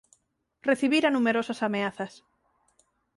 Recibira 0.69 1.07
numerosas 1.11 1.59
ameazas. 1.67 2.13